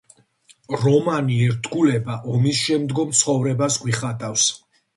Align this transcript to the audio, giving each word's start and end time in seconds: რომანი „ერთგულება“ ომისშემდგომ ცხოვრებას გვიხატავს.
რომანი 0.83 1.37
„ერთგულება“ 1.49 2.17
ომისშემდგომ 2.37 3.15
ცხოვრებას 3.21 3.81
გვიხატავს. 3.87 4.51